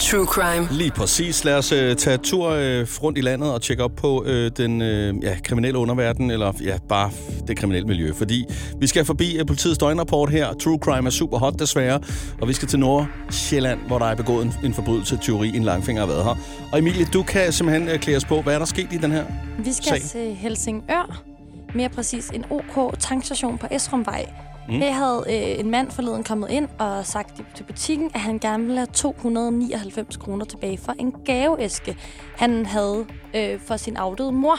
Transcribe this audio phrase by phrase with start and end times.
[0.00, 0.68] true crime.
[0.70, 1.44] Lige præcis.
[1.44, 4.82] Lad os øh, tage tur øh, rundt i landet og tjekke op på øh, den
[4.82, 7.10] øh, ja, kriminelle underverden, eller ja, bare
[7.48, 8.12] det kriminelle miljø.
[8.12, 8.44] Fordi
[8.78, 10.52] vi skal forbi øh, politiets døgnrapport her.
[10.54, 12.00] True crime er super hot desværre.
[12.40, 16.02] Og vi skal til Nordsjælland, hvor der er begået en, en forbrydelse, teori, en langfinger
[16.02, 16.36] har været her.
[16.72, 18.42] Og Emilie, du kan simpelthen øh, klæde os på.
[18.42, 19.24] Hvad er der sket i den her
[19.58, 20.00] Vi skal sag?
[20.00, 21.22] til Helsingør.
[21.74, 24.26] Mere præcis en OK tankstation på Esrumvej.
[24.68, 24.74] Mm.
[24.74, 28.62] Her havde øh, en mand forleden kommet ind og sagt til butikken, at han gerne
[28.64, 31.96] ville have 299 kroner tilbage for en gaveæske,
[32.36, 34.56] han havde øh, for sin afdøde mor.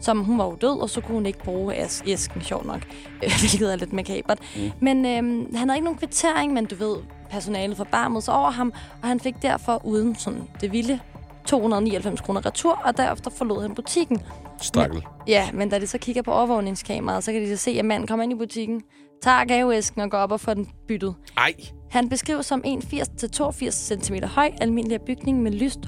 [0.00, 2.80] Som hun var jo død, og så kunne hun ikke bruge æs- æsken, sjov nok.
[3.40, 4.38] Hvilket er lidt makabert.
[4.56, 4.70] Mm.
[4.80, 6.96] Men øh, han havde ikke nogen kvittering, men du ved,
[7.30, 8.72] personalet forbarmede sig over ham,
[9.02, 11.00] og han fik derfor uden sådan det vilde
[11.48, 14.20] 299 kroner retur, og derefter forlod han butikken.
[14.62, 15.02] Stakkel.
[15.26, 18.06] Ja, men da de så kigger på overvågningskameraet, så kan de så se, at manden
[18.06, 18.82] kommer ind i butikken,
[19.22, 21.14] tager gaveæsken og går op og får den byttet.
[21.36, 21.52] Ej,
[21.90, 25.80] Han beskrives som 1,80-82 cm høj, almindelig bygning med lyst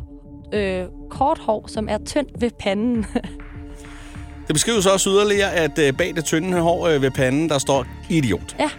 [0.54, 3.06] øh, kort hår, som er tyndt ved panden.
[4.46, 7.86] det beskrives også yderligere, at øh, bag det tynde hår øh, ved panden, der står
[8.10, 8.56] idiot.
[8.58, 8.70] ja,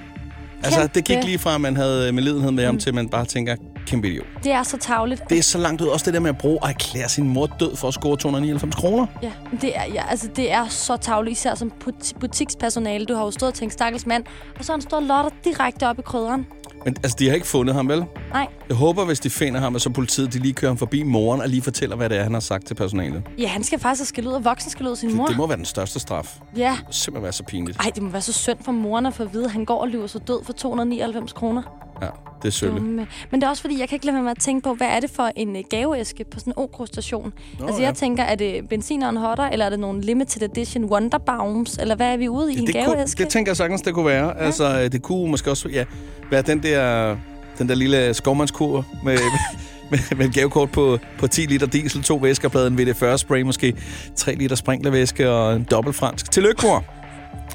[0.64, 3.56] Altså, det gik lige fra, at man havde medlidenhed med ham, til man bare tænker,
[3.88, 4.26] kæmpe idiot.
[4.44, 5.24] det er så tavligt.
[5.30, 5.88] Det er så langt ud.
[5.88, 8.76] Også det der med at bruge og erklære sin mor død for at score 299
[8.76, 9.06] kroner.
[9.24, 13.06] Ja, det er, ja, altså, det er så tavligt, især som buti- butikspersonale.
[13.06, 14.24] Du har jo stået og tænkt, stakkels mand,
[14.60, 16.46] og så har han stået og lotter direkte op i krydderen.
[16.86, 18.06] Men altså, de har ikke fundet ham, vel?
[18.34, 21.04] Nej, Jeg håber, hvis de finder ham, at så politiet de lige kører ham forbi
[21.04, 23.24] moren og lige fortæller, hvad det er, han har sagt til personalet.
[23.38, 25.26] ja, han skal faktisk skældt ud, og voksen skal ud sin Det, mor.
[25.28, 26.38] det må være den største straf.
[26.52, 27.78] Det Ja, må simpelthen være så pinligt.
[27.78, 29.82] Ej, det må være så synd for moren at få at vide, at han går
[29.82, 31.62] og lyver sig død for 299 kroner.
[32.02, 32.08] Ja,
[32.42, 32.76] det er sølle.
[32.76, 33.08] Dumme.
[33.32, 34.88] Men det er også fordi, jeg kan ikke lade være med at tænke på, hvad
[34.88, 37.34] er det for en øh, gaveæske på sådan en OK-station?
[37.60, 37.88] Nå, altså, ja.
[37.88, 41.78] jeg tænker, er det benzin og en hotter, eller er det nogle limited edition Wonderbaums,
[41.78, 42.60] eller hvad er vi ude i?
[42.60, 43.24] en Det, kunne, gaveæske?
[43.24, 44.28] det tænker jeg sagtens, det kunne være.
[44.28, 44.46] Ja.
[44.46, 45.84] Altså, øh, det kunne måske også ja,
[46.32, 47.16] være den der,
[47.58, 49.18] den der lille skovmandskur med,
[49.92, 53.76] med, med et gavekort på, på 10 liter diesel, to væskerblade, en VD40 spray, måske
[54.16, 56.32] 3 liter sprinklervæske og en dobbelt fransk.
[56.32, 56.84] Tillykke, mor!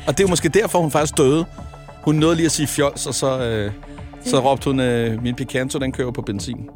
[0.07, 1.45] Og det er jo måske derfor, hun faktisk døde.
[2.05, 3.73] Hun nåede lige at sige fjols, og så, øh,
[4.27, 6.57] så råbte hun, øh, min Picanto, den kører på benzin.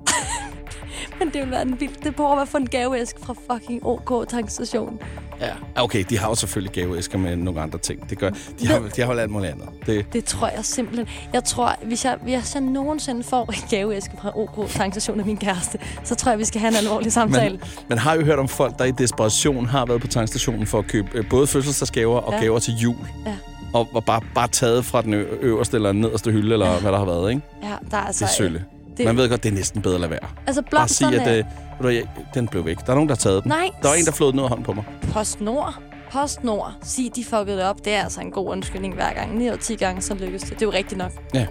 [1.18, 1.90] Men det vil være en vild...
[2.04, 4.98] Det prøver at få en gaveæske fra fucking OK-tankstationen.
[5.40, 5.82] Ja.
[5.82, 8.10] Okay, de har jo selvfølgelig gaveæsker med nogle andre ting.
[8.10, 9.68] Det gør, de, har, de har jo alt muligt andet.
[9.86, 11.06] Det, Det tror jeg simpelthen.
[11.32, 15.78] Jeg tror, hvis jeg, hvis jeg nogensinde får en gaveæske fra OK-tankstationen af min kæreste,
[16.04, 17.50] så tror jeg, vi skal have en alvorlig samtale.
[17.58, 20.78] Man, man har jo hørt om folk, der i desperation har været på tankstationen for
[20.78, 22.40] at købe øh, både fødselsdagsgaver og Ja.
[22.40, 22.96] gaver til jul.
[23.26, 23.34] Ja.
[23.74, 27.04] Og var bare, bare taget fra den øverste eller nederste hylde, eller hvad der har
[27.04, 27.42] været, ikke?
[27.62, 28.24] Ja, der er altså...
[28.24, 28.64] Det er sølle.
[28.96, 30.28] det- Man ved godt, det er næsten bedre at lade være.
[30.46, 31.30] Altså, Bare sige, blomsterne...
[31.36, 31.38] at
[31.80, 32.76] øh, ved du, den blev væk.
[32.86, 33.48] Der er nogen, der har taget den.
[33.48, 34.84] Nej, Der var en, der flåede ud af hånden på mig.
[35.12, 35.74] PostNord.
[36.12, 36.72] PostNord.
[36.82, 37.84] Sig, de fuckede det op.
[37.84, 39.38] Det er altså en god undskyldning hver gang.
[39.38, 40.50] 9 ud af 10 gange, så lykkes det.
[40.50, 41.12] Det er jo rigtigt nok.
[41.34, 41.46] Ja,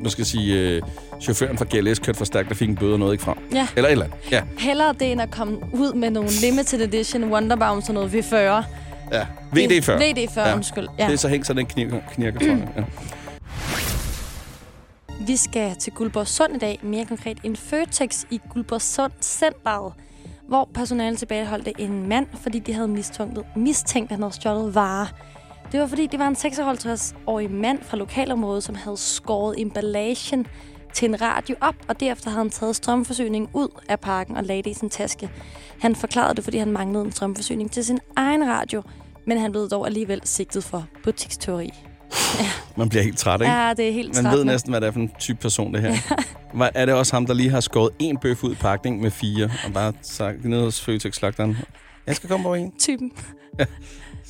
[0.00, 0.82] nu skal jeg sige, øh,
[1.22, 3.36] chaufføren fra GLS kørte for stærkt, der fik en bøde og noget ikke fra.
[3.52, 3.66] Ja.
[3.76, 4.18] Eller et eller andet.
[4.30, 4.42] Ja.
[4.58, 8.64] Hellere det, end at komme ud med nogle limited edition Wonderbaums og noget V40.
[9.12, 9.26] Ja.
[9.56, 9.90] VD40.
[10.02, 10.54] VD40, Ja.
[10.54, 10.88] undskyld.
[10.98, 11.06] Ja.
[11.06, 12.68] Det er så hængt, så den knirker, knirker tror jeg.
[12.76, 12.82] Ja.
[15.26, 19.92] Vi skal til Guldborgsund i dag, mere konkret en Føtex i Guldborgsund Centeret,
[20.48, 25.06] hvor personalet tilbageholdte en mand, fordi de havde mistænkt, mistænkt at han havde stjålet varer.
[25.72, 30.46] Det var fordi, det var en 56-årig mand fra lokalområdet, som havde skåret emballagen
[30.94, 34.62] til en radio op, og derefter havde han taget strømforsyningen ud af parken og lagde
[34.62, 35.30] det i sin taske.
[35.80, 38.82] Han forklarede det, fordi han manglede en strømforsyning til sin egen radio,
[39.26, 41.70] men han blev dog alligevel sigtet for butiksteori.
[42.76, 43.52] Man bliver helt træt, ikke?
[43.52, 44.52] Ja, det er helt Man ved trættende.
[44.52, 45.94] næsten, hvad det er for en type person, det her.
[46.56, 49.10] Hvad, er det også ham, der lige har skåret en bøf ud i pakning med
[49.10, 51.56] fire, og bare sagt ned hos Føtex-slagteren?
[52.06, 52.72] Jeg skal komme på en.
[52.78, 53.12] typen.
[53.60, 53.66] Så-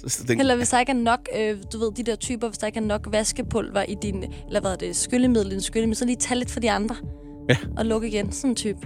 [0.08, 2.58] så Den, Eller hvis der ikke er nok, øh, du ved, de der typer, hvis
[2.58, 5.96] der ikke er nok vaskepulver i din, eller hvad er det, skyllemiddel i din skyllemiddel,
[5.96, 6.96] så lige tag lidt for de andre.
[7.48, 7.56] Ja.
[7.76, 8.32] Og luk igen.
[8.32, 8.78] Sådan en type.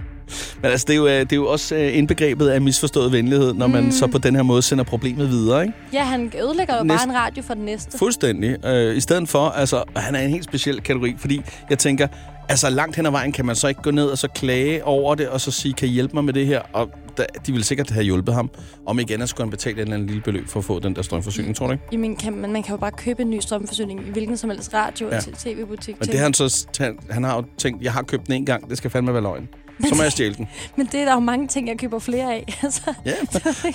[0.61, 3.53] Men altså, det er, jo, øh, det er jo også øh, indbegrebet af misforstået venlighed,
[3.53, 3.91] når man Mm.
[3.91, 5.73] så på den her måde sender problemet videre, ikke?
[5.93, 7.97] Ja, han ødelægger jo Næste- bare en radio for den næste.
[7.97, 8.65] Fuldstændig.
[8.65, 12.07] Øh, I stedet for, altså, han er en helt speciel kategori, fordi jeg tænker,
[12.49, 15.15] altså langt hen ad vejen kan man så ikke gå ned og så klage over
[15.15, 16.61] det, og så sige, kan I hjælpe mig med det her?
[16.73, 18.49] Og da, de ville sikkert have hjulpet ham.
[18.85, 20.95] Om igen, at skulle han betale en eller anden lille beløb for at få den
[20.95, 21.83] der strømforsyning, tror du ikke?
[21.91, 24.73] Jamen, kan, man, man kan jo bare købe en ny strømforsyning i hvilken som helst
[24.73, 25.19] radio Ja.
[25.19, 25.95] til tv-butik.
[25.99, 28.45] Men det har han så, han, han har jo tænkt, jeg har købt den en
[28.45, 29.47] gang, det skal fandme være løgn.
[29.89, 30.47] Så må jeg stjæle den.
[30.75, 32.45] Men det er der jo mange ting, jeg køber flere af.
[32.63, 33.13] Altså, Ja,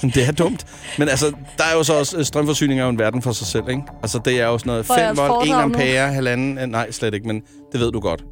[0.02, 0.66] men det er dumt.
[0.98, 1.26] Men altså,
[1.58, 3.82] der er jo så også, øh, strømforsyning er jo en verden for sig selv, ikke?
[4.02, 5.74] Altså, det er jo sådan noget Får jeg 5 et volt, 1 foredrag nu?
[5.74, 8.24] ampere, halvanden, øh, nej, slet ikke, men det ved du godt.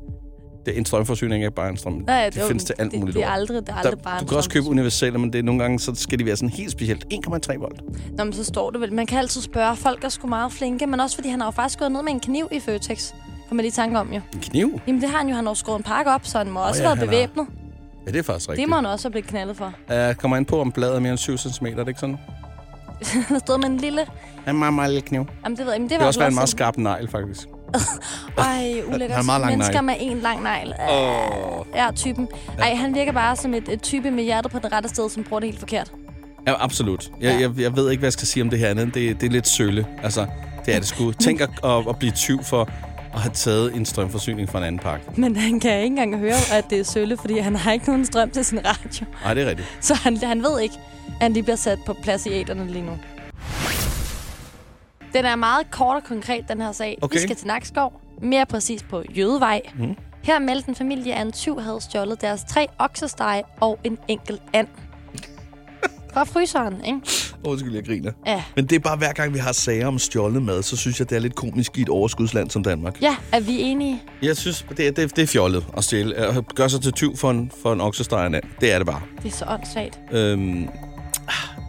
[0.68, 2.04] Det, en strømforsyning er bare en strøm.
[2.08, 4.14] Ja, det, jo, findes til alt det, muligt Det er aldrig, det er aldrig bare
[4.14, 6.26] Der, en du kan også købe universelle, men det er nogle gange, så skal de
[6.26, 7.06] være sådan helt specielt.
[7.14, 7.80] 1,3 volt.
[8.18, 8.92] Nå, men så står det vel.
[8.92, 9.76] Man kan altid spørge.
[9.76, 12.12] Folk er sgu meget flinke, men også fordi han har jo faktisk gået ned med
[12.12, 13.12] en kniv i Føtex.
[13.48, 14.20] Kommer lige i tanke om jo.
[14.34, 14.80] En kniv?
[14.86, 15.34] Jamen det har han jo.
[15.34, 17.04] Han har jo skruet en pakke op, så han må også ja, være han har-
[17.06, 17.46] bevæbnet.
[18.06, 18.64] Ja, det er faktisk rigtigt.
[18.64, 19.72] Det må han også have blivet knaldet for.
[20.08, 22.16] Uh, kommer an på, om bladet er mere end 7 cm, er det ikke sådan?
[23.28, 24.06] Han stod med en lille...
[24.46, 25.26] Ja, meget, meget lille kniv.
[25.44, 27.48] Jamen det ved jeg, men det Det var også være en meget skarp negl, faktisk.
[28.38, 29.24] Ej, Han ulækkert.
[29.26, 30.74] meget lang Mennesker med en lang negl.
[30.90, 31.66] Åh.
[31.74, 32.28] Ja, typen.
[32.58, 35.24] Ej, han virker bare som et, et type med hjertet på det rette sted, som
[35.24, 35.92] bruger det helt forkert.
[36.46, 37.10] Ja, absolut.
[37.20, 37.40] Jeg, Ja.
[37.40, 38.94] jeg, jeg ved ikke, hvad jeg skal sige om det her andet.
[38.94, 39.86] Det, det er lidt sølle.
[40.02, 40.26] Altså,
[40.66, 41.12] det er det sgu.
[41.12, 42.68] Tænk at, at, at blive tyv for
[43.14, 45.04] at have taget en strømforsyning fra en anden pakke.
[45.16, 48.04] Men han kan ikke engang høre, at det er sølle, fordi han har ikke nogen
[48.06, 49.06] strøm til sin radio.
[49.24, 49.68] Nej, det er rigtigt.
[49.80, 50.74] Så han, han ved ikke,
[51.06, 52.92] at han lige bliver sat på plads i æderne lige nu.
[55.18, 56.98] Den er meget kort og konkret, den her sag.
[57.02, 57.14] Okay.
[57.14, 59.60] Vi skal til Nakskov, mere præcis på Jødevej.
[59.78, 59.96] Mhm.
[60.22, 64.42] Her meldte en familie, at en tyv havde stjålet deres tre oksesteg og en enkelt
[64.52, 64.66] and.
[66.14, 67.00] Fra fryseren, ikke?
[67.44, 68.12] Undskyld, jeg griner.
[68.26, 68.42] Ja.
[68.56, 71.10] Men det er bare, hver gang vi har sager om stjålet mad, så synes jeg,
[71.10, 73.02] det er lidt komisk i et overskudsland som Danmark.
[73.02, 74.02] Ja, er vi enige?
[74.22, 76.14] Jeg synes, det er, det, det er fjollet at stjæle.
[76.14, 78.44] At gøre sig til tyv for en, for en oksesteg en and.
[78.60, 79.00] Det er det bare.
[79.22, 80.00] Det er så åndssvagt.
[80.12, 80.68] Øhm,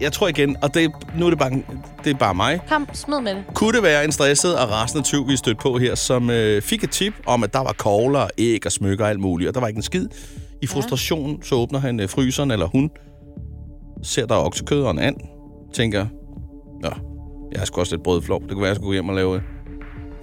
[0.01, 1.61] jeg tror igen, og det, nu er det bare,
[2.03, 2.59] det er bare mig.
[2.69, 3.43] Kom, smid med det.
[3.53, 6.83] Kunne det være en stresset og rasende tyv, vi stødte på her, som øh, fik
[6.83, 9.59] et tip om, at der var kogler, æg og smykker og alt muligt, og der
[9.59, 10.07] var ikke en skid.
[10.61, 12.89] I frustration, så åbner han øh, fryseren, eller hun,
[14.03, 15.15] ser der er oksekød og en and,
[15.73, 16.05] tænker,
[16.83, 16.89] Nå,
[17.51, 18.41] jeg har sgu også lidt brødflov.
[18.41, 19.41] Det kunne være, jeg skulle gå hjem og lave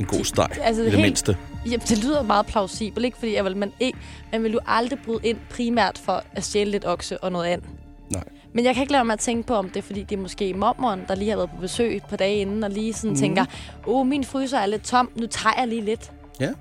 [0.00, 0.49] en god steg.
[0.62, 1.37] Altså, i det helt- mindste.
[1.67, 3.19] Jamen, det lyder meget plausibelt, ikke?
[3.19, 3.99] Fordi jeg vil, man, ikke,
[4.32, 7.69] man vil jo aldrig bryde ind primært for at stjæle lidt okse og noget andet.
[8.56, 10.20] Men jeg kan ikke lade mig at tænke på, om det er, fordi det er
[10.20, 13.17] måske mormoren, der lige har været på besøg par dage inden, og lige sådan mm.
[13.17, 13.44] tænker,
[13.87, 16.12] åh, oh, min fryser er lidt tom, nu tager jeg lige lidt.
[16.41, 16.53] Ja,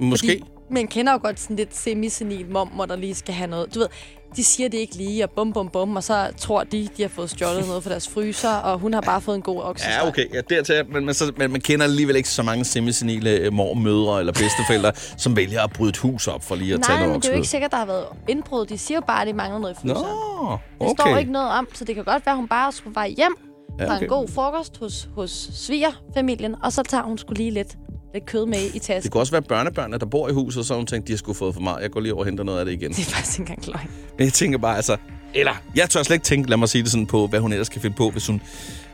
[0.00, 0.26] måske.
[0.26, 3.74] Fordi man kender jo godt sådan lidt semisenil mormor, der lige skal have noget.
[3.74, 3.88] Du ved,
[4.36, 7.08] de siger det ikke lige, og bum, bum, bum, og så tror de, de har
[7.08, 9.88] fået stjålet noget fra deres fryser, og hun har bare fået en god okse.
[9.88, 10.34] Ja, okay.
[10.34, 14.20] Ja, dertil, men, men, så, men man kender alligevel ikke så mange semisenile øh, mormødre
[14.20, 14.92] eller bedsteforældre,
[15.22, 17.28] som vælger at bryde et hus op for lige at tage Nej, noget men det
[17.28, 18.66] er jo ikke sikkert, der har været indbrud.
[18.66, 20.58] De siger jo bare, at de mangler noget i Nå, fryseren.
[20.80, 21.10] Det okay.
[21.10, 23.08] står ikke noget om, så det kan godt være, at hun bare skulle på vej
[23.08, 23.36] hjem
[23.78, 24.02] Ja, okay.
[24.02, 27.76] en god frokost hos, hos svigerfamilien, og så tager hun skulle lige lidt,
[28.14, 29.02] lidt kød med i tasken.
[29.02, 31.16] Det kunne også være børnebørnene, der bor i huset, og så hun tænkt, de har
[31.18, 31.82] sgu fået for meget.
[31.82, 32.90] Jeg går lige over og henter noget af det igen.
[32.94, 33.90] Det er faktisk ikke engang løgn.
[34.18, 34.96] Men jeg tænker bare, altså...
[35.34, 37.68] Eller, jeg tør slet ikke tænke, lad mig sige det sådan på, hvad hun ellers
[37.68, 38.42] kan finde på, hvis hun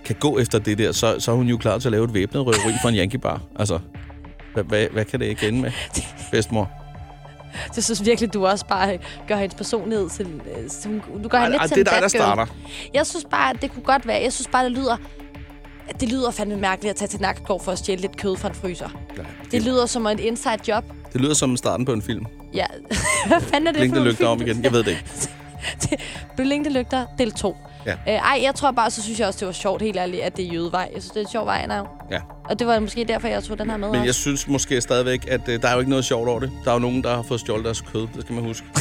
[0.05, 2.15] kan gå efter det der, så, så er hun jo klar til at lave et
[2.15, 3.41] væbnet røveri for en Yankee bar.
[3.59, 3.79] Altså,
[4.55, 5.71] hvad, hvad, hvad kan det ikke ende med,
[6.33, 6.71] bedstemor?
[7.77, 10.27] Jeg synes virkelig, du også bare gør hendes personlighed til...
[10.27, 12.23] øh, Du gør hende lidt ej, til det er en dig, der girl.
[12.23, 12.47] starter.
[12.95, 14.23] Jeg synes bare, at det kunne godt være...
[14.23, 14.97] Jeg synes bare, det lyder...
[16.01, 18.55] Det lyder fandme mærkeligt at tage til Nakskov for at stjæle lidt kød fra en
[18.55, 18.89] fryser.
[19.17, 20.85] Ja, Det lyder som et inside job.
[21.13, 22.27] det lyder som starten på en film.
[22.55, 22.67] Ja.
[23.27, 24.51] Hvad fanden er det Blink for det en lygter om film?
[24.51, 24.65] igen.
[24.65, 25.05] Jeg ved det ikke.
[26.37, 27.57] Blinkende lygter, del 2.
[27.87, 27.93] Ja.
[27.93, 30.37] Øh, ej, jeg tror bare, så synes jeg også, det var sjovt, helt ærligt, at
[30.37, 30.91] det er jødevej.
[30.95, 31.89] Jeg synes, det er en sjov vej, navn.
[32.11, 32.21] Ja.
[32.45, 34.21] Og det var måske derfor, jeg tog den her med Men jeg også.
[34.21, 36.51] synes måske stadigvæk, at øh, der er jo ikke noget sjovt over det.
[36.65, 38.07] Der er jo nogen, der har fået stjålet deres kød.
[38.15, 38.67] Det skal man huske.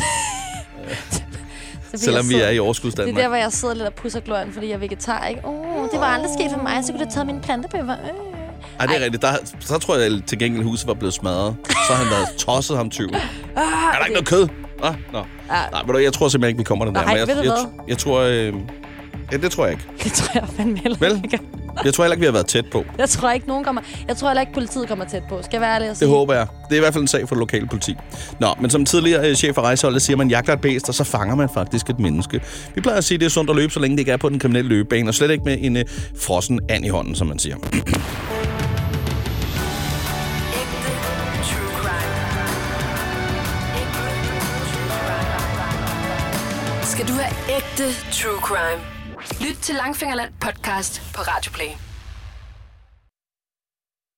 [1.96, 4.68] Selvom vi er i Det er der, hvor jeg sidder lidt og pusser gløren, fordi
[4.68, 5.42] jeg er vegetar, ikke?
[5.46, 7.94] Åh, oh, det var aldrig sket for mig, så kunne du have taget mine plantepepper.
[7.94, 8.10] Øh.
[8.80, 9.22] Ej, det er rigtigt.
[9.22, 11.56] Der, så tror jeg, at til gengæld huset var blevet smadret.
[11.88, 13.16] Så har han været tosset ham tyven.
[13.16, 13.22] Ah,
[13.56, 14.48] Er der ikke noget kød?
[15.14, 15.18] Nå.
[15.18, 15.24] Ja.
[15.72, 17.02] Nej, du, jeg tror simpelthen ikke, vi kommer den der.
[17.02, 17.54] Nej, Men jeg, jeg, jeg,
[17.88, 18.20] jeg tror...
[18.20, 18.54] Øh,
[19.32, 19.86] ja, det tror jeg ikke.
[20.04, 21.22] Det tror jeg fandme heller Vel?
[21.24, 21.40] ikke.
[21.86, 22.86] Jeg tror heller ikke, vi har været tæt på.
[22.98, 23.82] Jeg tror ikke, nogen kommer...
[24.08, 25.38] Jeg tror heller ikke, politiet kommer tæt på.
[25.42, 26.10] Skal jeg være ærlig at Det sige?
[26.10, 26.48] håber jeg.
[26.70, 27.96] Det er i hvert fald en sag for det lokale politi.
[28.40, 31.04] Nå, men som tidligere øh, chef for rejseholdet siger, man jagter et bæst, og så
[31.04, 32.42] fanger man faktisk et menneske.
[32.76, 34.18] Vi plejer at sige, at det er sundt at løbe, så længe det ikke er
[34.18, 35.86] på den kriminelle løbebane, og slet ikke med en øh,
[36.22, 37.56] frossen and i hånden, som man siger.
[46.84, 48.99] Skal du have ægte true crime?
[49.42, 51.89] Lyt til Langfingerland podcast på Radioplay.